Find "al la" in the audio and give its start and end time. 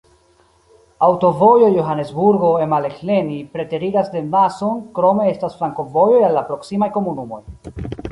6.29-6.45